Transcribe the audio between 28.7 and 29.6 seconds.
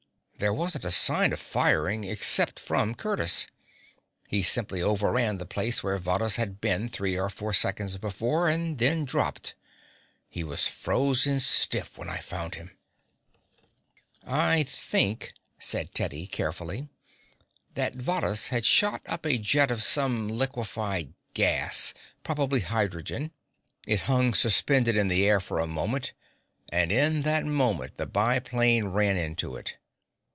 ran into